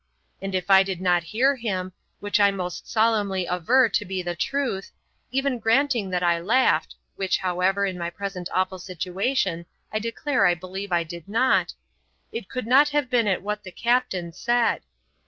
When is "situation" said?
8.79-9.67